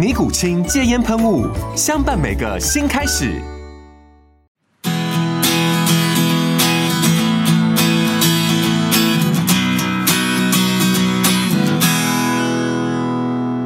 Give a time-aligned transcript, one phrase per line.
[0.00, 1.46] 尼古清戒烟喷雾，
[1.76, 3.38] 相伴每个新开始。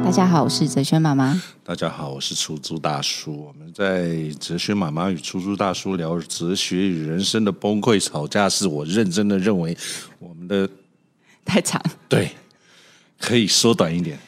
[0.03, 1.41] 大家好，我是哲轩妈妈。
[1.63, 3.45] 大家好，我是出租大叔。
[3.45, 9.77] 我们在哲轩妈妈与出租大叔聊哲学与人生的崩溃吵架，是我认真的认为
[10.19, 10.69] 我们的
[11.45, 12.29] 太长，对，
[13.21, 14.19] 可以缩短一点。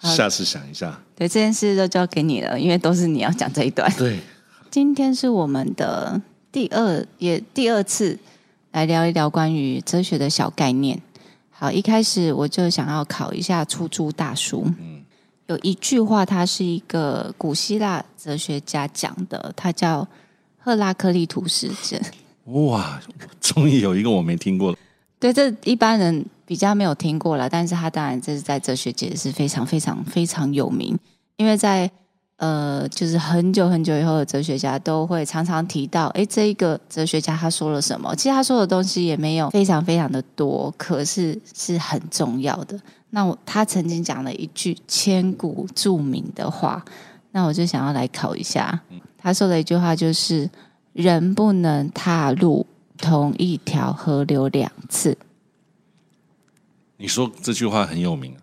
[0.00, 3.88] 下次想一下，对，这件事就交给你了，因为都是你要讲这一段。
[3.96, 4.18] 对，
[4.72, 6.20] 今天是我们的
[6.50, 8.18] 第二也第二次
[8.72, 11.00] 来聊一聊关于哲学的小概念。
[11.50, 14.64] 好，一开始我就想要考一下出租大叔。
[14.80, 15.04] 嗯，
[15.46, 20.08] 有一句话，他是一个古希腊哲学家讲的，他叫
[20.58, 21.70] 赫拉克利图斯。
[22.46, 23.00] 哇，
[23.40, 24.78] 终于有一个我没听过的。
[25.20, 26.26] 对，这一般人。
[26.44, 30.98] 比较没有听过了，但是他当然这是在哲学界是非常非常非常有名，
[31.42, 31.90] 因为在
[32.36, 38.14] 呃，就是很久很久以后的哲学家都会常常提到，哎，这一个哲学家他说了什么？
[38.14, 42.78] 其实他说的东西也没有非常非常的多，可是是很重要的。
[43.10, 46.84] 那我他曾经讲了一句千古著名的话，
[47.32, 48.80] 那我就想要来考一下，
[49.18, 50.48] 他说的一句话就是：
[50.92, 52.64] 人不能踏入
[52.98, 55.16] 同一条河流两次。
[56.96, 58.36] 你说这句话很有名，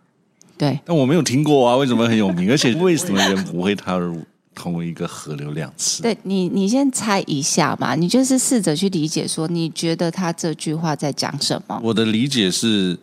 [0.59, 1.77] 对，但我没有听过啊。
[1.77, 2.51] 为什么很有名？
[2.51, 4.21] 而且 为什么人不会踏入
[4.53, 6.03] 同一个河流两次？
[6.03, 7.95] 对你，你先猜一下嘛。
[7.95, 11.79] 你就是试着去理解，说你觉得他这句话在讲什么？
[11.81, 12.99] 我的理解是，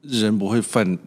[0.00, 0.98] 人不会犯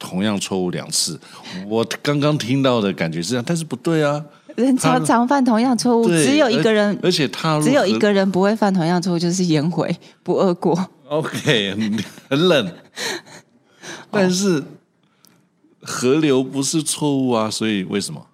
[0.00, 1.20] 同样错误两次。
[1.68, 4.24] 我刚刚听到的感觉是这样，但是不对啊。
[4.56, 10.90] 人常常犯同样错误，只有一个人，而且他只有一个人不会犯同样错误，就是颜回，不二过。
[11.08, 11.76] OK，
[12.28, 12.72] 很冷，
[14.10, 14.62] 但是
[15.82, 18.26] 河流不是错误啊，所以为什么？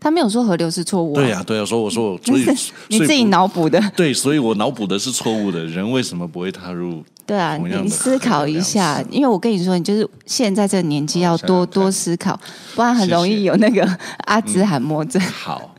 [0.00, 1.14] 他没有说河流是错误。
[1.14, 2.46] 对呀，对呀， 所以我说我，所以
[2.88, 3.80] 你自己脑补的。
[3.96, 5.64] 对，所以我脑补的是错误的。
[5.64, 7.04] 人为什么不会踏入？
[7.26, 12.38] 对啊，你思考一下，因为我跟你说，你就是现在这个年纪要多多思考，
[12.74, 13.84] 不然很容易有那个
[14.26, 15.20] 阿兹海默症。
[15.20, 15.74] 好，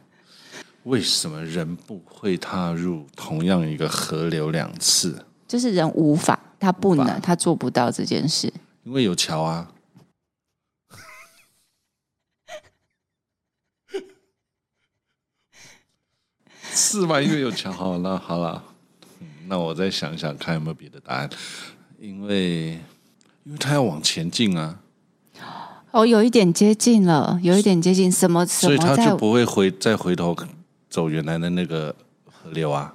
[0.84, 5.26] 为什么人不会踏入同样一个河流两次？
[5.48, 8.54] 就是人无法，他不能，他做不到这件事。
[8.84, 9.72] 因为有桥啊，
[16.72, 17.22] 是吗？
[17.22, 17.72] 因为有桥。
[17.72, 18.64] 好，那好了，
[19.48, 21.30] 那我再想想看有没有别的答案。
[22.00, 22.80] 因为，
[23.44, 24.80] 因为他要往前进啊。
[25.92, 28.46] 哦，有一点接近了，有一点接近什么？
[28.46, 28.76] 什么？
[28.76, 30.36] 所以他就不会回再回头
[30.90, 31.96] 走原来的那个
[32.26, 32.94] 河流啊。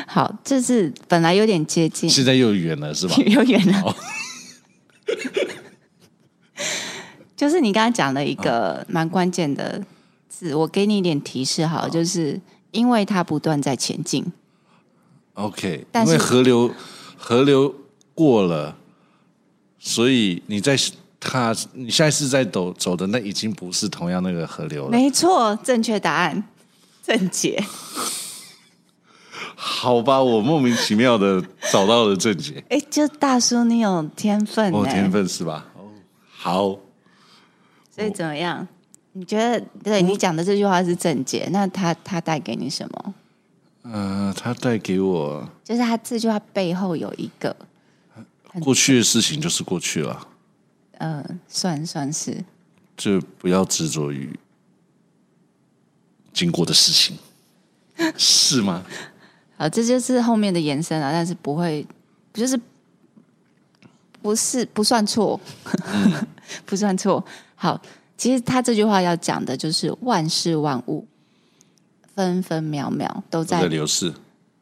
[0.06, 3.14] 好，这是本来有点接近，现在又远了，是吧？
[3.26, 3.96] 又远了。
[7.36, 9.82] 就是你刚刚讲了一个蛮关键的
[10.28, 12.40] 字，我给你一点提示，好，就是
[12.72, 14.24] 因为它不断在前进。
[15.34, 16.74] OK，但是因为河流
[17.16, 17.72] 河流
[18.12, 18.76] 过了，
[19.78, 20.76] 所以你在
[21.20, 24.90] 它你下一次在走走的那已经不是同样那个河流了。
[24.90, 26.42] 没错，正确答案，
[27.06, 27.62] 正解。
[29.60, 32.62] 好吧，我莫名其妙的找到了正解。
[32.70, 35.66] 哎，就大叔，你有天分，哦，天分是吧？
[35.74, 35.90] 哦，
[36.30, 36.78] 好。
[37.90, 38.66] 所以怎么样？
[39.14, 41.48] 你觉得对你讲的这句话是正解？
[41.50, 43.14] 那他他带给你什么？
[43.82, 47.56] 呃，他带给我，就是他这句话背后有一个
[48.60, 50.28] 过去的事情，就是过去了。
[50.98, 52.44] 嗯、呃，算算是，
[52.96, 54.38] 就不要执着于
[56.32, 57.18] 经过的事情，
[58.16, 58.84] 是吗？
[59.58, 61.86] 啊，这就是后面的延伸啊，但是不会，
[62.32, 62.58] 就是
[64.22, 65.38] 不是不算错，
[65.92, 66.26] 嗯、
[66.64, 67.22] 不算错。
[67.56, 67.78] 好，
[68.16, 71.04] 其实他这句话要讲的就是万事万物
[72.14, 74.14] 分分秒秒都在，流逝，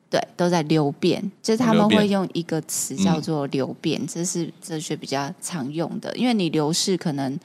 [0.08, 1.30] 对，都在流变。
[1.42, 6.16] 就是他们会用一个词叫做流变，嗯、这是哲学比较常用的。
[6.16, 7.38] 因为你流逝可能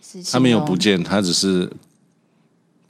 [0.00, 1.68] 是他没有不见，他只是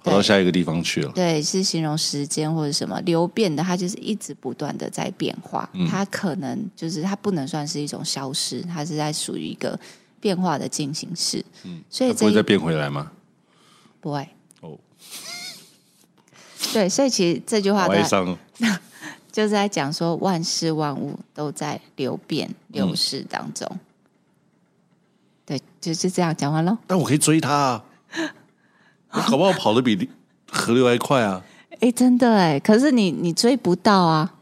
[0.02, 1.12] 跑到下一个地方去了。
[1.12, 5.68] 对，是形容时间或者什么流变的，它就是一直不断的在变化。
[5.72, 9.78] 嗯、它可能就是它不能算是一种消失，它是在属于一个。
[10.22, 13.10] 变化的进行式，嗯，所以不会再变回来吗？
[14.00, 14.28] 不会
[14.60, 14.78] 哦。
[16.72, 18.04] 对，所以其实这句话在
[19.32, 23.66] 就是在讲说，万事万物都在流变、流逝当中。
[23.72, 23.80] 嗯、
[25.44, 26.78] 对，就是这样讲完了。
[26.86, 27.84] 但我可以追他啊！
[29.12, 30.08] 我搞不好跑得比
[30.50, 31.42] 河流还快啊！
[31.80, 34.34] 哎，真的哎，可是你你追不到啊！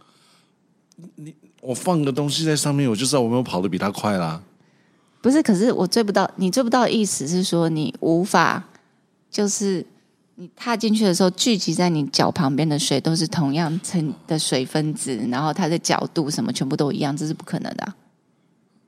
[1.16, 4.42] 你我放个东西在上面，我就知道我没有跑得比他快啦。
[5.22, 6.30] 不是，可是我追不到。
[6.36, 8.62] 你追不到的意思是说，你无法，
[9.30, 9.84] 就是
[10.36, 17.96] 你踏进去的时候，聚集在你脚旁边的水都是同样层的水分子，然后它的角度什么全部都一样，这是不可能的啊。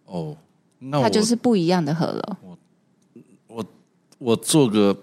[0.06, 0.36] 哦，
[0.78, 2.38] 那它就是不一样的河了。
[2.42, 2.58] 我
[3.48, 3.64] 我
[4.18, 4.96] 我做个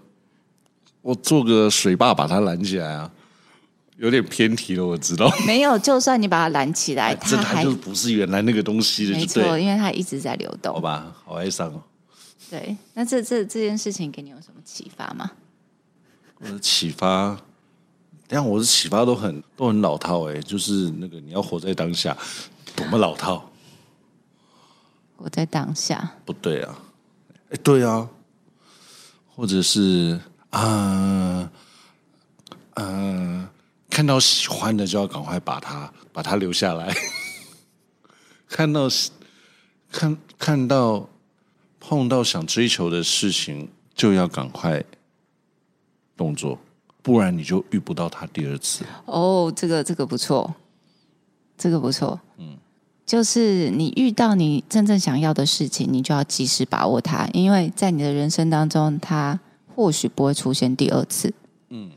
[1.09, 3.11] 我做个水坝把它拦起来啊。
[3.97, 5.29] 有点偏题了，我知道。
[5.45, 9.11] 没有，就算你把它拦起来， 它还就不是原来那个东西的。
[9.11, 10.73] 没错，因为它一直在流动。
[10.73, 11.81] 好吧，好哀伤哦。
[12.49, 15.31] 对，那这这这件事情给你有什么启发吗？
[16.39, 17.35] 我的启发，
[18.25, 22.15] 等下我的启发都很都很老套哎，就是那个你要活在当下，
[22.77, 23.51] 多么老套。
[25.17, 26.09] 活在当下？
[26.23, 26.79] 不对啊，
[27.49, 28.07] 哎，对啊，
[29.35, 30.17] 或者是。
[30.51, 31.49] 呃
[32.75, 33.49] 呃
[33.89, 36.93] 看到喜欢的就要赶快把它把它留下来，
[38.47, 38.87] 看到
[39.91, 41.07] 看看到
[41.79, 44.83] 碰到想追求的事情就要赶快
[46.15, 46.59] 动作，
[47.01, 48.85] 不然你就遇不到他第二次。
[49.05, 50.53] 哦，这个这个不错，
[51.57, 52.19] 这个不错。
[52.37, 52.57] 嗯，
[53.05, 59.39] 就是你遇到你真正想要的事情，你就要及时把握它，因为在你的人生当中，它
[59.79, 61.33] 或许不会出现第二次。
[61.69, 61.89] 嗯。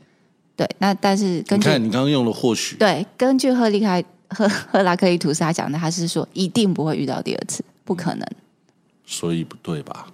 [0.55, 2.75] 对，那但是根据你看，你刚刚用了或许。
[2.77, 8.25] 对，根据赫利开赫赫拉克利图斯他讲的，他是说一定不会遇到第二次，不可能。
[9.03, 10.07] 所以不对吧？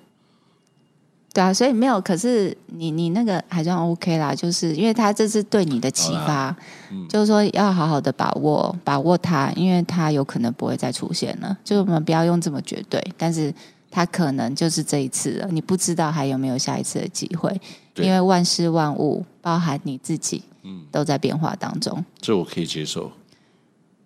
[1.34, 2.00] 对啊，所以没有。
[2.02, 6.56] 可是你你那个还算 OK 啦，就是因为他这是对你的启发，
[6.90, 11.56] 嗯、就是说要好好的把握把握它，因为它有可能不会再出现了。
[11.66, 13.54] 就是我们不要用这么绝对，但是
[13.92, 17.60] 它可能就是这一次了，你不知道还有没有下一次的机会。
[17.96, 22.06] 因为万事万物，包含你自己，嗯，都在变化当中。
[22.22, 23.12] 这我可以接受，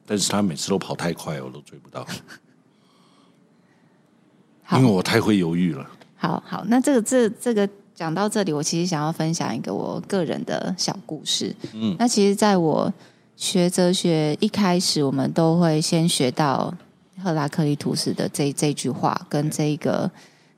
[0.03, 2.03] 但是他每次都跑太快，我都追不到。
[4.63, 5.88] 好因为我太会犹豫了。
[6.15, 11.56] 好好，那这个这这个讲到这里，我其实想要分享一个我个人的小故事。
[11.74, 12.91] 嗯，那其实在我
[13.36, 16.74] 学哲学一开始，我们都会先学到
[17.21, 20.10] 赫拉克利图斯的这这句话，跟这个。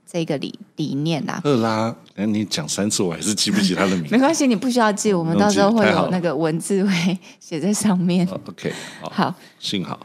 [0.07, 4.12] 这个理理念呐，赫拉，你讲三次，我还是记不起他的名字。
[4.12, 8.25] 没关系，你不需要记，我们到时候会有那个文字会写在上面。
[8.48, 8.72] OK，
[9.02, 10.00] 好，好，幸好。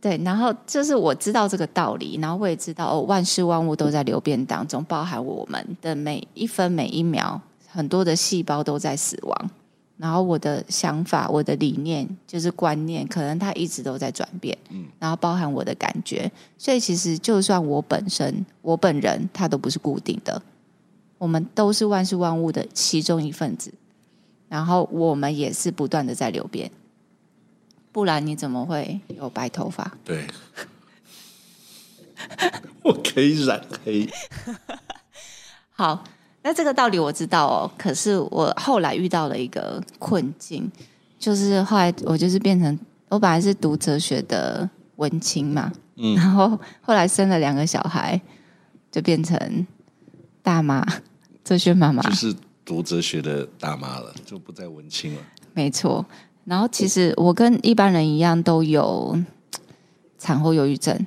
[0.00, 7.38] 对，然后就是我知道这个道理，然后我也知道哦，万事万物都在流变当中，包含我们的每一分每一秒，
[7.68, 9.50] 很多的细胞都在死亡。
[10.02, 14.58] 然后我的想法、我的理念就是观念，可能它一直都在转变。
[14.70, 16.28] 嗯，然后包含我的感觉，
[16.58, 20.42] 所以其实就算我本身、我本人，它都不是固定的。
[21.18, 23.72] 我们都是万事万物的其中一份子，
[24.48, 26.68] 然后我们也是不断的在流变。
[27.92, 29.96] 不然你怎么会有白头发？
[30.04, 30.26] 对，
[32.82, 34.08] 我可以染黑。
[35.70, 36.02] 好。
[36.44, 40.70] 那这个道理我知道哦，可是我后来遇到了一个困境，
[41.18, 42.76] 就是后来我就是变成
[43.08, 48.20] 我本来是读哲学的文青嘛，嗯，然后后来生了两个小孩，
[48.90, 49.66] 就变成
[50.42, 50.84] 大妈，
[51.44, 52.34] 哲学妈妈，就是
[52.64, 55.20] 读哲学的大妈了，就不再文青了。
[55.54, 56.04] 没错，
[56.44, 59.16] 然后其实我跟一般人一样都有
[60.18, 61.06] 产后忧郁症。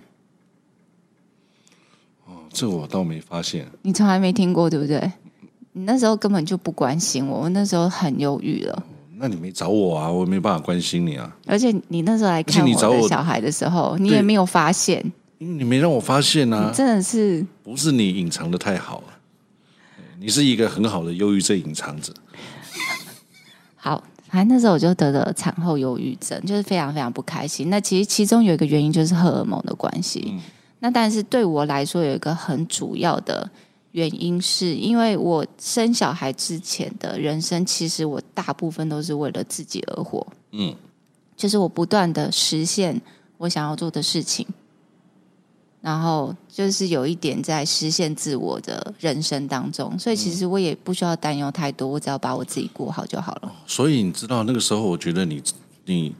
[2.25, 5.12] 哦，这我倒没发现，你从来没听过，对不对？
[5.77, 8.84] 你那时候根本就不关心我，我那时候很忧郁了。
[9.17, 11.36] 那你没找我啊，我没办法关心你啊。
[11.46, 16.72] 而且你那时候来看我的小孩的时候，你，你也没有发现，你没让我发现啊。
[16.74, 19.08] 真的是不是你隐藏的太好了？
[20.17, 22.13] 你是一个很好的忧郁症隐藏者。
[23.75, 27.70] 好，反正那时候我就得了产后忧郁症，就是非常非常不开心。
[27.70, 30.24] 那其实其中有一个原因就是荷尔蒙的关系。
[30.29, 30.39] 嗯、
[30.79, 33.50] 那但是对我来说，有一个很主要的。
[33.96, 40.28] 原因是因为我生小孩之前的人生，其实我大部分都是为了自己而活。
[40.52, 40.75] 嗯，
[41.38, 43.02] 就是我不断的实现
[43.38, 44.46] 我想要做的事情，
[45.80, 53.56] 然后就是有一点在实现自我的人生当中，所以其实我也不需要担忧太多，我只要把我自己过好就好了。
[53.66, 55.42] 所以你知道那个时候，我觉得你
[55.86, 56.14] 你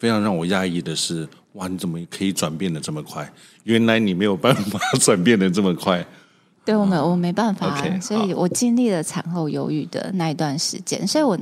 [0.00, 3.32] 非常让我讶异的是，哇，你怎么可以转变的这么快？
[3.62, 6.04] 原来你没有办法 转变的这么快。
[6.70, 11.36] 对，我没我没办法，okay, 所以我经历了产后忧郁的那一段时间，所以我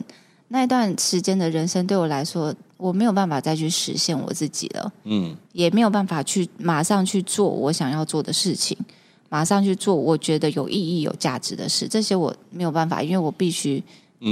[0.48, 8.74] 那一段时间的人生对我来说，我没有办法再去实现我自己了，嗯，也没有办法去马上去做我想要做的事情，
[9.28, 13.82] 马上去做我觉得有意义、有价值的事，这些我没有办法，因为我必须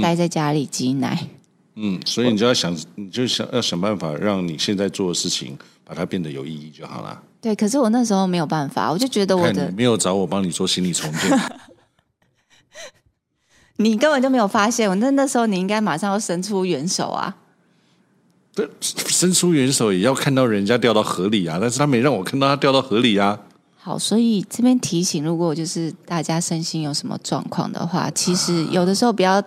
[0.01, 1.27] 待在家里挤奶，
[1.75, 7.21] 嗯，所以你就要想，你就想要想办法让你现在做的事情把它变得有意义就好了。
[7.47, 11.39] 对，可是我那时候没有办法，我就觉得我的没有找我帮你做心理重建，
[13.77, 14.95] 你根本就没有发现我。
[14.95, 17.37] 那那时候你应该马上要伸出援手啊！
[18.53, 23.39] 对，伸出援手也要看到人家掉到河里啊，但是他没让我看到他掉到河里啊。
[23.77, 29.41] 好，所以这边提醒，如果就是大家身心有什么状况的话，其实有的时候不要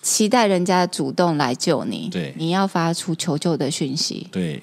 [0.00, 4.62] 期待人家主动来救你，对，你要发出求救的讯息，对。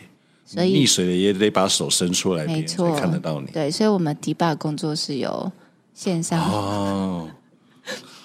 [0.53, 3.48] 所以溺水了也得把手伸出来，没错，看得到你。
[3.48, 5.51] 对，所以，我们 Debug 工作室有
[5.95, 7.27] 线上哦，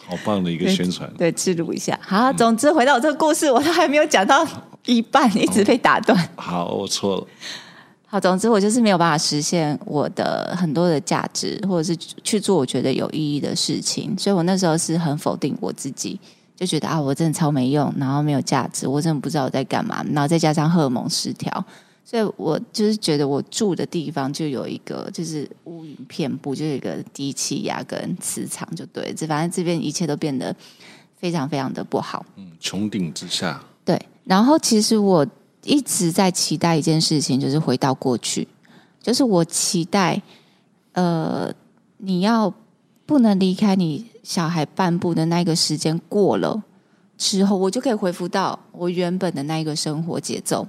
[0.06, 1.10] 好棒的一个宣传。
[1.16, 1.98] 对， 记录一下。
[2.02, 4.46] 好，总之回到我这个故事，我都还没有讲到
[4.84, 6.18] 一半，一直被打断。
[6.36, 6.42] 哦。
[6.42, 7.26] 好，我错了。
[8.06, 14.16] 好，总之我就是没有办法实现我的很多的价值，或者是去做我觉得有意义的事情。
[14.18, 16.18] 所以我那时候是很否定我自己，
[16.56, 20.04] 就觉得啊，我真的超没用，然后没有价值，我真的不知道我在干嘛。
[20.12, 21.64] 然后再加上荷尔蒙失调。
[22.10, 30.56] 所以我就是觉得我住的地方就有一个，就是乌云遍布，就有一个低气压跟磁场，就对，这反正这边一切都变得
[31.18, 32.24] 非常非常的不好。
[32.36, 33.62] 嗯，穹顶之下。
[33.84, 35.26] 对，然后其实我
[35.64, 38.48] 一直在期待一件事情，就是回到过去，
[39.02, 40.22] 就是我期待，
[40.92, 41.52] 呃，
[41.98, 42.50] 你要
[43.04, 46.62] 不能离开你小孩半步的那个时间过了
[47.18, 50.66] 之后，我就可以恢复到我原本的那一个生活节奏。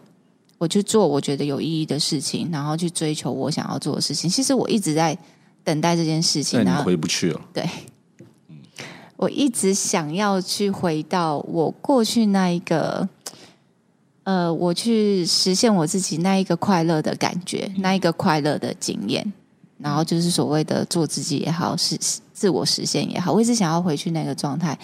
[0.59, 4.29] 我去做我觉得有意义的事情，然后去追求我想要做的事情。
[4.29, 5.17] 其实我一直在
[5.63, 7.39] 等待这件事情，但你回不去了。
[7.53, 7.67] 对，
[9.15, 13.07] 我一直想要去回到我过去那一个，
[14.23, 19.33] 呃，我去实现我自己那一个快乐的感觉，那一个快乐的经验。
[19.77, 21.97] 然后就是所谓的做自己也好，是
[22.33, 24.77] 自我实现也好，我一直想要回去那个状态。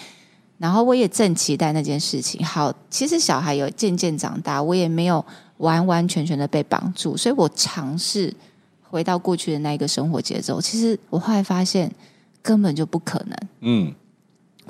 [0.56, 2.42] 然后我也正期待那件事情。
[2.42, 5.22] 好，其实小孩有渐渐长大，我也没有。
[5.58, 8.32] 完完全全的被绑住，所以我尝试
[8.82, 10.60] 回到过去的那一个生活节奏。
[10.60, 11.90] 其实我后来发现
[12.42, 13.38] 根本就不可能。
[13.60, 13.94] 嗯，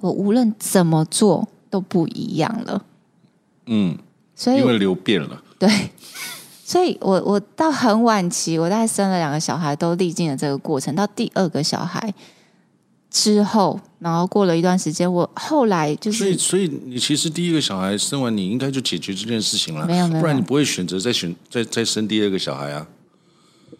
[0.00, 2.84] 我无论怎么做都不一样了。
[3.66, 3.96] 嗯，
[4.34, 5.42] 所以因为流变了。
[5.58, 5.90] 对，
[6.64, 10.94] 所以我我到很晚期，我大概生了两个小孩，都历经了这个过程。
[10.94, 12.12] 到第二个小孩。
[13.16, 22.86] 之后，然后过了一段时间，我后来就是，所以，所以你其实第一个小孩生完，你应该就解决这件事情了，没有，没有，不然你不会选择再选再再生第二个小孩啊。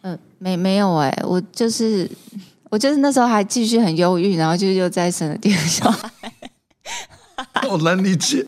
[0.01, 2.11] 嗯、呃，没没有哎、欸，我就是
[2.71, 6.11] 我就是那时候还继续很忧郁，然后就又再生了第二个小孩，
[7.69, 8.47] 好难理解。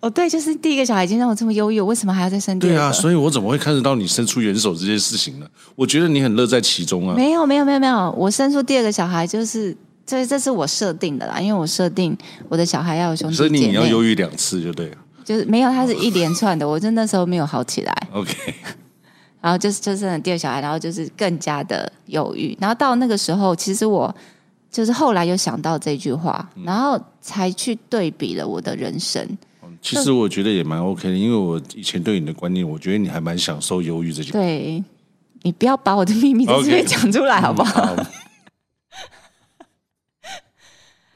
[0.00, 2.76] 哦，对，就是第一个小孩已经让我这么忧郁，我为什么还要再生第二个？
[2.76, 5.46] 对啊，所以我怎么会看得到你伸出援手这件事情呢？
[5.76, 7.14] 我觉得你很乐在其中啊。
[7.14, 9.76] 没有，没有，没有，没有，我生出第二个小孩就是
[10.06, 12.16] 这，这是我设定的啦，因为我设定
[12.48, 14.96] 我的小孩要有兄弟姐妹，所以你要忧郁两次就对了。
[15.22, 18.08] 就是没有，他是一连串的，我真的那时候没有好起来。
[18.12, 18.32] OK，
[19.42, 24.12] 然后就是就生了第二个小孩，然后就是更加的忧郁，然后到那个时候，其实我
[24.72, 29.28] 就是后来又想到这句话，然后才去对比了我的人生。
[29.82, 34.30] 其实我觉得也蛮 OK 的，因为我以前对你的观念，我觉得你还蛮享受忧郁这件。
[34.32, 34.84] 对，
[35.42, 37.96] 你不要把我的秘密在这边讲出来好不.好。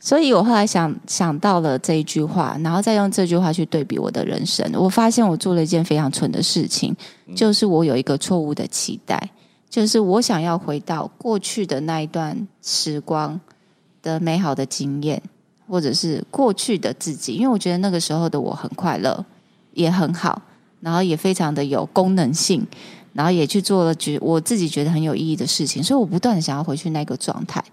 [0.00, 6.94] 所以我后来想想到了这一句话，然后再用这句话去对比我的人生，我发现我做了一件非常蠢的事情，
[7.34, 9.30] 就是我有一个错误的期待，
[9.70, 13.40] 就是我想要回到过去的那一段时光
[14.02, 15.22] 的美好的经验。
[15.66, 19.24] 或者是过去的自己，因为我觉得那个时候的我很快乐，
[19.72, 20.42] 也很好，
[20.80, 22.66] 然后也非常的有功能性，
[23.12, 27.64] 然后也去做了觉我自己觉得很有意义的事情，所以我不断的想要回去那个状态，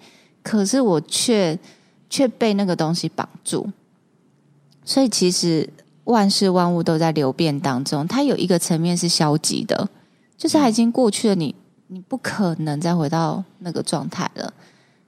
[0.41, 1.57] 可是我却
[2.09, 3.69] 却被那个东西绑住。
[4.83, 5.69] 所以其实
[6.05, 9.89] 万事万物都在流变当中，它有一个层面是消极的，
[10.37, 11.53] 就是它已经过去了你，
[11.87, 14.53] 你你不可能再回到那个状态了。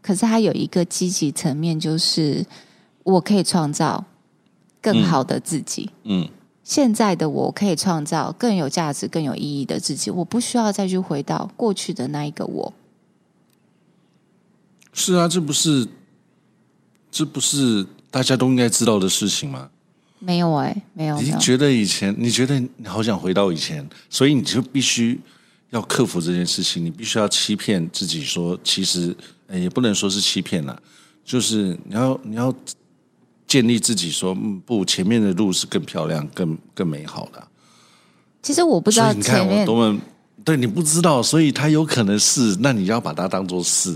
[0.01, 2.45] 可是它有一个积极层面，就是
[3.03, 4.05] 我可以创造
[4.81, 5.91] 更好的自己。
[6.03, 6.27] 嗯，
[6.63, 12.73] 现在的我可以创造更有价值、更有意义的自己，我不需要再去回到过去的那一个我。
[14.93, 15.87] 是啊，这不是，
[17.11, 19.69] 这不是大家都应该知道的事情吗？
[20.19, 21.19] 没有哎、欸，没有。
[21.19, 25.19] 你觉得以前，你觉得你好想回到以前，所以你就必须
[25.71, 26.85] 要克服这件事情。
[26.85, 29.13] 你必须要欺骗自己说，其实
[29.51, 30.81] 也不能说是欺骗了，
[31.25, 32.53] 就是你要你要
[33.53, 37.47] 建立自己说，嗯，不，前面的路是更漂亮、更更美好的。
[38.41, 40.01] 其实我不知道你看我多么
[40.43, 43.95] 对你不知道，所以它有可能是，那你要把它当做是。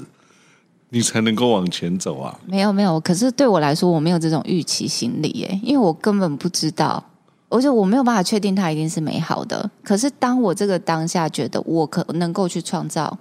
[0.90, 2.40] 你才能够往前走啊！
[2.46, 7.04] 没有没有，可是对我来说，我没有这种预期心理耶，因为我根本不知道，
[7.50, 9.70] 而且我没有办法确定它一定是美好的。
[9.84, 13.18] 可是当我这个当下觉得我可能够去创造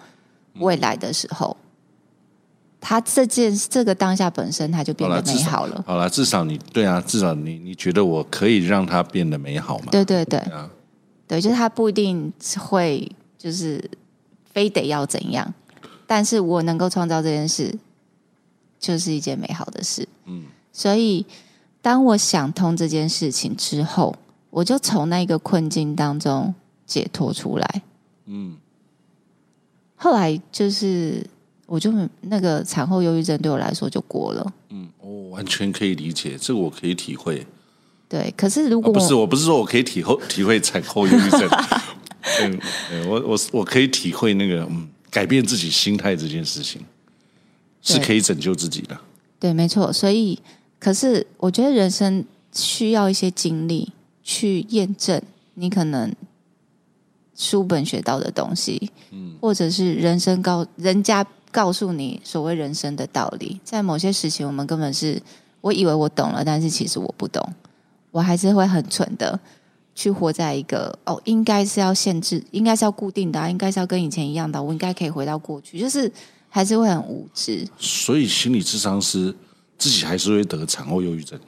[0.61, 1.57] 未来的时候，
[2.89, 5.85] 它这件这个当下本身它就变得美好了。
[5.85, 9.87] 好了，至少你对啊，至少你你觉得我可以让它变得美好吗？
[9.91, 10.71] 对对对，对啊，
[11.27, 13.83] 对，就是它不一定会就是
[14.53, 15.53] 非得要怎样。
[16.07, 17.77] 但是我能够创造这件事，
[18.79, 20.09] 就是一件美好的事。
[20.27, 21.27] 嗯，所以
[21.83, 24.15] 当我想通这件事情之后，
[24.51, 26.55] 我就从那个困境当中
[26.87, 27.83] 解脱出来。
[28.27, 28.57] 嗯，
[29.97, 31.27] 后来就是，
[31.67, 31.93] 我就
[32.23, 34.53] 那个产后忧郁症对我来说就过了。
[34.71, 37.47] 嗯，我完全可以理解，这个我可以体会。
[38.09, 41.49] 对，可是如果、啊、不是，我不是说我可以体会 体会产后忧郁症。
[42.41, 42.61] 嗯，
[43.09, 44.89] 我我我可以体会那个嗯。
[45.09, 46.79] 改变自己心态这件事情
[47.81, 48.99] 是可以拯救自己的。
[49.41, 49.91] 对，没错。
[49.91, 50.39] 所以，
[50.79, 53.91] 可是我觉得人生需要一些经历
[54.23, 55.23] 去验证
[55.55, 56.15] 你可能
[57.35, 63.59] 书本学到的东西，嗯，或者是人生高人家告诉你所谓人生的道理。
[63.65, 65.19] 在某些事情，我们根本是
[65.63, 67.43] 我以为我懂了，但是其实我不懂，
[68.11, 69.41] 我还是会很蠢的。
[69.95, 76.13] 去活在一个哦，应该是要限制，应该是要固定的，啊，应该是要跟以前一样的，我应该可以回到过去，就是
[76.51, 77.67] 还是会很无知。
[77.79, 79.35] 所以心理智商师
[79.79, 81.41] 自己还是会得产后忧郁症。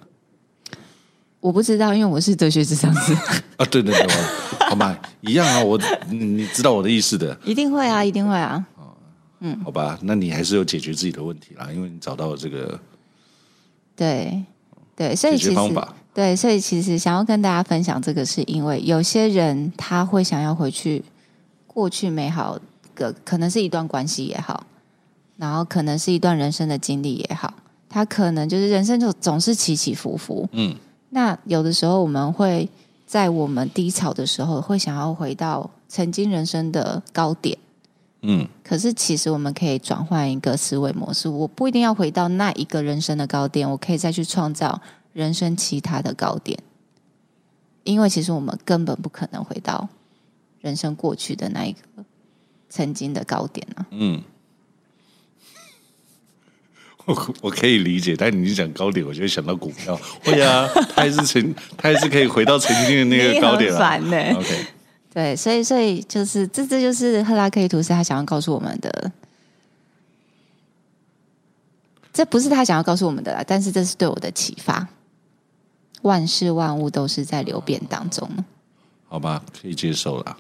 [1.40, 3.12] 我不知道，因为我是哲学智商师
[3.59, 3.66] 啊。
[3.70, 4.09] 对对对，
[4.70, 5.78] 好吧，一样啊，我
[6.09, 7.38] 你知道我的意思的。
[7.44, 8.64] 一定会啊，一定会啊。
[9.40, 12.79] 嗯，好吧，那你还是有解决自己的问题啦，因为你找到了这个。
[13.94, 14.44] 对
[14.94, 15.57] 对，所以其实。
[16.14, 21.05] 对，所以其实想要跟大家分享这个，是因为有些人他会想要回去
[21.68, 22.59] 过去美好
[22.96, 24.66] 的，可能是一段关系也好，
[25.37, 27.55] 然后可能是一段人生的经历也好，
[27.88, 30.48] 他可能就是人生就总是起起伏伏。
[30.51, 30.74] 嗯，
[31.11, 32.68] 那有的时候我们会
[33.07, 37.57] 在我们低潮的时候，会想要回到曾经人生的高点。
[38.22, 44.81] 嗯，可是其实我们可以转换一个思维模式，我不一定要回到那一个人生的高点，我可以再去创造。
[45.14, 46.57] 人生其他的高点，
[47.83, 49.88] 因为其实我们根本不可能回到
[50.61, 51.81] 人生过去的那一个
[52.68, 53.87] 曾经的高点啊。
[53.90, 54.22] 嗯，
[57.07, 59.98] 我我可以理解，但你讲高点，我就会想到股票。
[60.22, 63.78] 会啊，他还是曾，他还是可以回到曾经的那个 高点啊。
[63.78, 64.33] 烦呢、欸。
[64.35, 64.66] OK，
[65.18, 69.11] 对，所以所以就是这这就是赫拉克利图斯他想要告诉我们的。
[72.12, 74.87] 这不是他想要告诉我们的啦，但是这是对我的启发。
[76.02, 78.31] 万事万物都是在流变当中，
[79.09, 80.37] 好吧，可以接受了。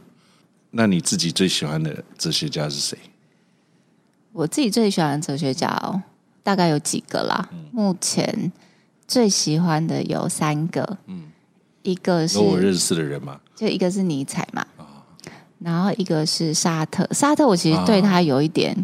[0.70, 2.96] 那你自己最喜欢的哲学家是谁？
[4.30, 6.00] 我自己最喜欢的哲学家哦，
[6.44, 7.48] 大概有几个啦。
[7.50, 8.52] 嗯、目前
[9.08, 11.32] 最喜欢的有三个，嗯，
[11.82, 14.67] 一个是我认识的人嘛，就一个是尼采嘛，哦、
[15.58, 17.08] 然后一个是沙特。
[17.12, 18.76] 沙特我其实对他有一点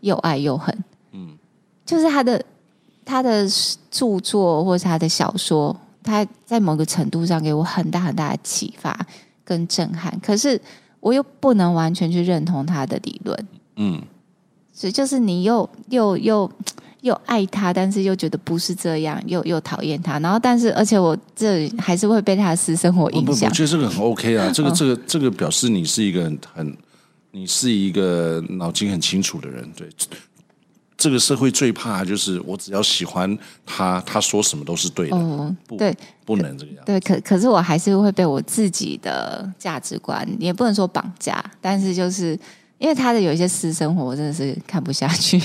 [0.00, 1.36] 又爱又恨，嗯，
[1.84, 2.44] 就是他的
[3.04, 3.46] 他的
[3.90, 5.76] 著作或是他的小说。
[6.04, 9.06] 他在某个程度上给我很大很大的启发
[9.44, 10.60] 跟震撼，可是
[10.98, 14.02] 我又不能完全去认同他的理论，嗯，
[14.72, 16.50] 所以就是你又又又又
[17.24, 23.48] 爱他，但是又觉得不是这样，又又讨厌他，然后但是而且我这还是会被他的私生活影响。
[23.48, 26.76] 我觉得这个很 OK 啊，这个这个这个表示你是一个很很，
[27.32, 29.88] 你是一个脑筋很清楚的人，对。
[30.94, 33.36] 这个社会最怕就是我只要喜欢
[33.66, 35.16] 他，他说什么都是对的。
[35.16, 35.92] 哦，不对，
[36.24, 36.84] 不能这个样。
[36.84, 42.38] 对，可可是我还是会被我自己的价值观，也不能说绑架，但是就是
[42.78, 45.42] 因为他的有一些私生活，我真的是看不下去，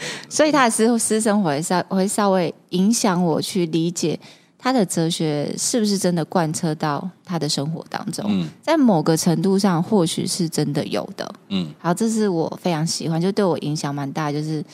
[0.28, 4.18] 所以他的私私生活会稍会稍微影响我去理解
[4.60, 8.24] 他的哲学是不是真的贯彻到他的生活当中？
[8.28, 11.32] 嗯，在某个程度上，或许是真的有的。
[11.48, 14.32] 嗯，好，这是我非常喜欢，就对我影响蛮大。
[14.32, 14.64] 就是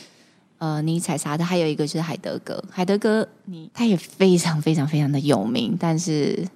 [0.56, 2.64] 呃，尼采、啥的，还有一个就是海德格。
[2.70, 6.48] 海德格，你他也非常非常非常的有名，但是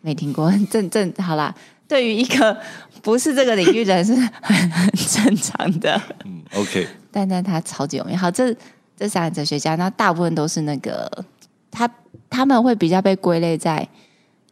[0.00, 0.50] 没听过。
[0.70, 1.54] 正正好啦，
[1.88, 2.56] 对于一个
[3.02, 6.00] 不是这个领域的人是很很正常的。
[6.24, 6.86] 嗯，OK。
[7.10, 8.16] 但但他超级有名。
[8.18, 8.54] 好，这
[8.96, 11.24] 这三个哲学家，那大部分都是那个
[11.70, 11.90] 他。
[12.28, 13.86] 他们会比较被归类在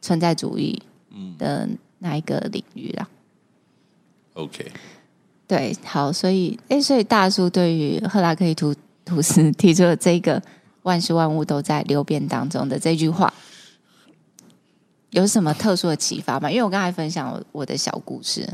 [0.03, 0.83] 存在主义
[1.39, 1.67] 的
[1.99, 3.09] 那一个领域啦。
[4.35, 4.71] OK，
[5.47, 10.43] 对，好，所以，哎，所以大叔对于赫拉克利图图斯提出的这个
[10.85, 13.33] “万事万物都在流变当中”的这句话，
[15.11, 16.51] 有什么特殊的启发吗？
[16.51, 18.49] 因为我刚才分享我的小故事，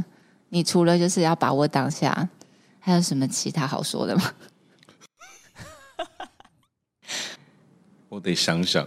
[0.49, 2.29] 你除了就是要把握当下，
[2.81, 4.33] 还有什么其他好说的吗？
[8.09, 8.87] 我得想想。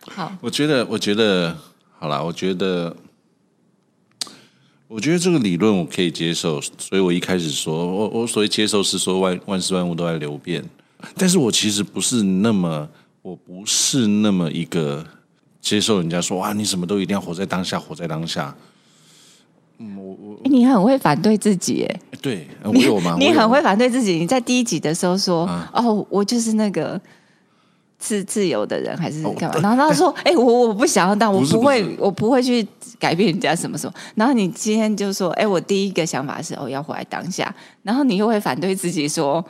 [0.00, 1.54] 好，我觉得，我觉得，
[1.98, 2.96] 好啦，我觉得，
[4.86, 10.64] 我觉得这个理论我可以接受，所以我一开始说，我我所谓接受是说万万事万物都在流变，
[11.14, 12.88] 但是我其实不是那么，
[13.20, 15.06] 我不是那么一个
[15.60, 18.54] 接受人家说哇，你什么都一定要活在当下，活在当下。
[19.78, 23.16] 嗯，我我你很会反对自己，哎，对，我有吗？
[23.18, 24.14] 你很会反对自己。
[24.14, 27.00] 你在第一集的时候说，啊、哦，我就是那个。
[28.00, 29.56] 自自由的人还是干嘛？
[29.56, 32.64] 哦、然后他说：“哎、欸，我我不想要当，我不会，我不会去
[32.96, 39.44] 改变人家什么什么。”然后你今天就说：“哎、欸，我第一个想法是哦，要活在当下。”然后你又会反对自己说：“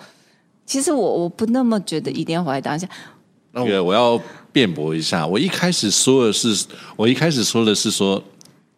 [0.64, 2.88] 其实我我不那么觉得一定要活在当下。”
[3.52, 4.20] 那个我要
[4.52, 8.22] 辩驳一下，我一开始说的是，我一开始说的是说，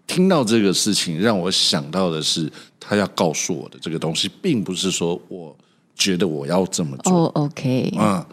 [0.06, 5.56] 听到这个事情让我想到的是，他要告诉我的这个东西，并不是说我
[5.94, 7.12] 觉得我要这么做。
[7.12, 8.24] 哦、oh,，OK，嗯，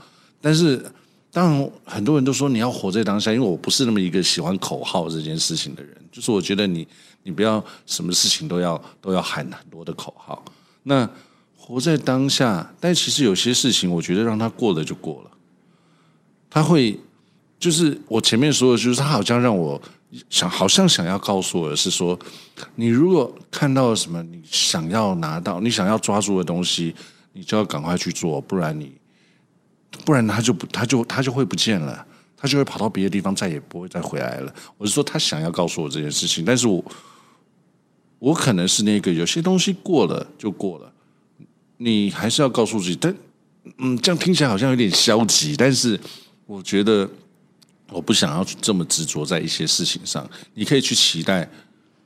[0.42, 0.84] 但是。
[1.30, 5.96] 当然，很多人都说你要活在当下，因为我不是那么一个喜欢口号这件事情的人。
[6.12, 6.88] 就是我觉得你，
[7.22, 10.44] 你不要什么事情都要都要喊很多的口号。
[10.82, 11.08] 那
[11.56, 15.32] 活在当下，但其实有些事情，我觉得让他过了就过了。
[16.58, 17.00] 他会，
[17.60, 19.80] 就是我前面说的，就是他好像让我
[20.28, 22.18] 想，好像想要告诉我的是说，
[22.74, 26.96] 你如果看到什么，你想要拿到，你想要抓住的东西，
[27.34, 28.92] 你就要赶快去做，不然你。
[30.04, 32.04] 不然他就不，他就他就会不见了，
[32.36, 34.52] 他就会跑到别的地方，再也不会再回来了。
[34.80, 36.84] 我是说，他想要告诉我这件事情，但是我
[38.18, 40.92] 我可能是那个有些东西过了就过了，
[41.78, 42.98] 你还是要告诉自己。
[43.00, 43.16] 但
[43.78, 46.00] 嗯，这样听起来好像有点消极，但是
[46.48, 47.08] 我觉得
[47.92, 50.28] 我不想要这么执着在一些事情上。
[50.56, 51.48] 你可以去期待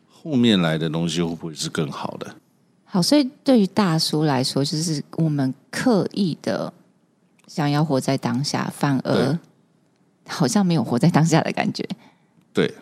[0.10, 2.36] 后面来的东西会不会是更好的。
[2.84, 6.74] 好，所以对于大叔来说，就是我们刻意的。
[7.48, 9.38] 想要活在当下，反而
[10.26, 11.86] 好像没有活在当下的感觉。
[12.54, 12.74] 对，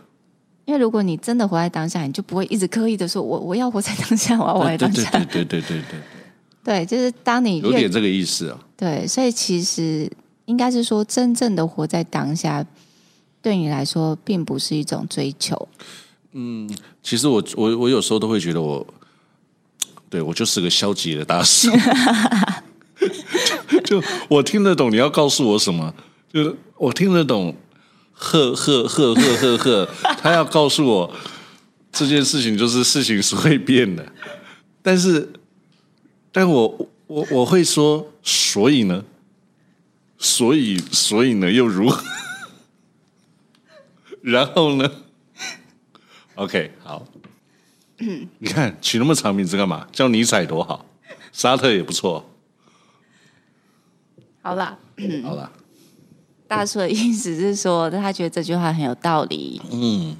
[0.66, 5.10] 因为如果你真的活在当下，你就不会一直刻意的说“我我要活在当下，我要活在当下”。
[5.26, 5.82] 对对对对对对
[6.64, 8.60] 对，对，就是当你有点这个意思啊。
[8.78, 10.08] 对，所以其实
[10.50, 12.66] 应该是说，真正的活在当下，
[13.40, 15.68] 对你来说，并不是一种追求。
[16.32, 16.68] 嗯，
[17.04, 18.84] 其实我我我有时候都会觉得我，
[20.10, 21.70] 对我就是个消极的大师。
[23.86, 25.94] 就我听得懂你要告诉我什么，
[26.34, 27.56] 就是我听得懂，
[28.14, 31.14] 呵呵呵呵呵呵，他要告诉我
[31.92, 34.04] 这件事情就是事情是会变的，
[34.82, 35.32] 但是，
[36.32, 39.04] 但我我我会说，所以呢，
[40.20, 42.04] 所以所以呢又如何？
[44.22, 44.92] 然后呢
[46.36, 47.06] ？OK，好，
[47.98, 49.88] 你看取那么长名字干嘛？
[49.92, 50.86] 叫尼采多好，
[51.32, 52.30] 沙特也不错。
[54.42, 54.78] 好啦，
[55.24, 55.50] 好啦。
[56.48, 59.62] 大叔的意思是说，他觉得这句话很有道理。
[59.72, 60.18] 嗯，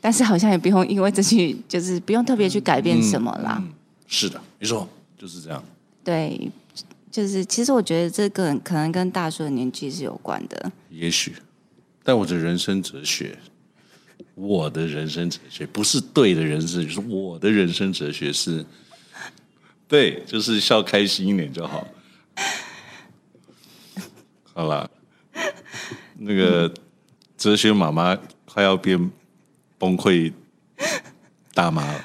[0.00, 3.58] 但是好像也不用因为这句，就是不用特别去改变什么啦。
[3.60, 3.74] 嗯嗯、
[4.08, 4.88] 是的，没错，
[5.18, 5.62] 就是这样。
[6.02, 6.50] 对，
[7.16, 10.70] 就是其实我觉得这个可能跟大叔的年纪是有关的。
[10.90, 11.34] 也许，
[12.04, 13.38] 但我的人生哲学，
[14.34, 18.62] 我的人生哲学不是对的人生，就是我的人生哲学是，
[19.88, 21.88] 对，就是笑开心一点就好。
[24.52, 24.90] 好了，
[26.18, 26.70] 那个
[27.38, 29.10] 哲学妈妈快要变
[29.78, 30.30] 崩溃
[31.54, 32.04] 大妈了。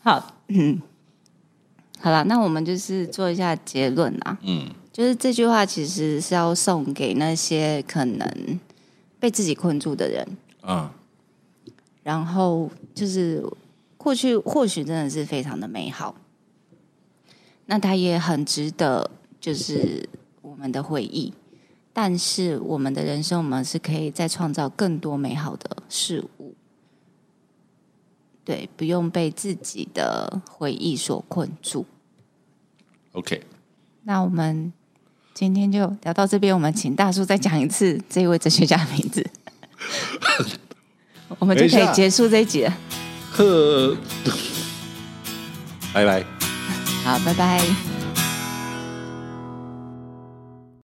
[0.00, 0.78] 好，嗯，
[2.02, 4.36] 好了，那我们就是做一下结论啊。
[4.42, 8.60] 嗯，就是这句话其实是要送给那些可能
[9.20, 10.26] 被自己困住的人
[10.62, 10.92] 啊。
[12.02, 13.40] 然后就是
[13.96, 16.16] 过去或许真的是非常的美好，
[17.66, 19.08] 那它也很值得，
[19.40, 20.08] 就是
[20.40, 21.32] 我们的回忆。
[21.92, 26.54] 但是我们的人生，我们是可以再创造更多美好的事物。
[28.44, 31.86] 对，不用被自己的回忆所困住。
[33.12, 33.42] OK，
[34.02, 34.72] 那我们
[35.34, 36.54] 今天就聊到这边。
[36.54, 39.24] 我们请大叔再讲一次这一位哲学家的名字，
[41.38, 42.78] 我们就可以结束这一集了。
[43.32, 43.96] 呵，
[45.94, 46.24] 拜拜。
[47.04, 47.91] 好，拜拜。